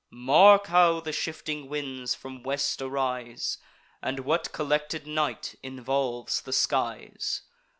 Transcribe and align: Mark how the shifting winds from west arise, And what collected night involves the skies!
Mark 0.09 0.65
how 0.65 0.99
the 0.99 1.11
shifting 1.13 1.69
winds 1.69 2.15
from 2.15 2.41
west 2.41 2.81
arise, 2.81 3.59
And 4.01 4.21
what 4.21 4.51
collected 4.51 5.05
night 5.05 5.53
involves 5.61 6.41
the 6.41 6.53
skies! 6.53 7.43